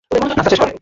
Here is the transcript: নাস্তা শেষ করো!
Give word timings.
নাস্তা 0.29 0.51
শেষ 0.51 0.59
করো! 0.61 0.71